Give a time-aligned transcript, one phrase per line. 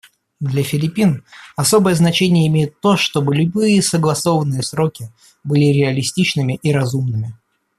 [0.39, 1.23] Для Филиппин
[1.55, 5.11] особое значение имеет то, чтобы любые согласованные сроки
[5.43, 7.37] были реалистичными и разумными.